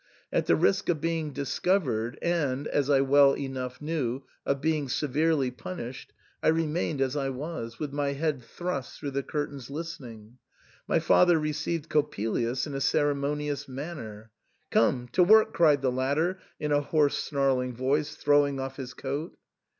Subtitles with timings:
[0.33, 5.05] At the risk of being discovered, and, as I well enough knew, of being se
[5.05, 7.29] verely punished, I remained as I.
[7.29, 10.39] was, with my head thrust through the curtains listening.
[10.87, 14.31] My father re ceived Coppelius in a ceremonious manner."
[14.71, 15.53] Come, to work!
[15.53, 19.37] *' cried the latter, in a hoarse snarling voice, throwing off his coat.